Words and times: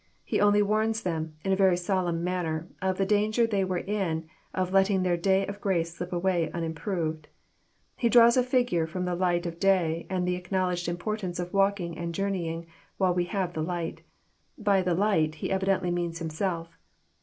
He 0.23 0.41
only 0.41 0.63
warns 0.63 1.03
them, 1.03 1.35
in 1.45 1.51
a 1.51 1.55
very 1.55 1.77
solemn 1.77 2.23
manner, 2.23 2.67
of 2.81 2.97
the 2.97 3.05
danger 3.05 3.45
they 3.45 3.63
were 3.63 3.77
in 3.85 4.27
of 4.51 4.73
letting 4.73 5.03
their 5.03 5.15
day 5.15 5.45
of 5.45 5.61
grace 5.61 5.93
slip 5.95 6.11
away 6.11 6.49
un 6.55 6.63
improved. 6.63 7.27
He 7.97 8.09
draws 8.09 8.35
a 8.35 8.41
figure 8.41 8.87
fk*om 8.87 9.05
the 9.05 9.13
light 9.13 9.45
of 9.45 9.59
day, 9.59 10.07
and 10.09 10.27
the 10.27 10.35
acknowledged 10.37 10.87
importance 10.87 11.37
of 11.37 11.53
walking 11.53 11.99
and 11.99 12.15
Journeying 12.15 12.65
while 12.97 13.13
we 13.13 13.25
have 13.25 13.53
the 13.53 13.61
light. 13.61 14.01
By 14.57 14.81
^* 14.81 14.83
the 14.85 14.95
light 14.95 15.35
He 15.35 15.51
evidently 15.51 15.91
means 15.91 16.17
Himself. 16.17 16.79